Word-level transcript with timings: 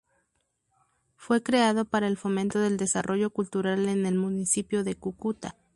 Fue 1.15 1.43
creado 1.43 1.85
para 1.85 2.07
el 2.07 2.17
fomento 2.17 2.57
del 2.57 2.75
desarrollo 2.77 3.29
cultural 3.29 3.87
en 3.87 4.07
el 4.07 4.15
Municipio 4.15 4.83
de 4.83 4.95
Cúcuta. 4.95 5.55